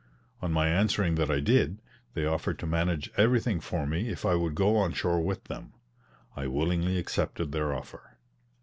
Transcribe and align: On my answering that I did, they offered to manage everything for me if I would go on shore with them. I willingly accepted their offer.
On 0.41 0.51
my 0.51 0.67
answering 0.67 1.13
that 1.13 1.29
I 1.29 1.39
did, 1.39 1.79
they 2.15 2.25
offered 2.25 2.57
to 2.57 2.65
manage 2.65 3.11
everything 3.17 3.59
for 3.59 3.85
me 3.85 4.09
if 4.09 4.25
I 4.25 4.33
would 4.33 4.55
go 4.55 4.75
on 4.77 4.93
shore 4.93 5.21
with 5.21 5.43
them. 5.43 5.73
I 6.35 6.47
willingly 6.47 6.97
accepted 6.97 7.51
their 7.51 7.71
offer. 7.71 8.17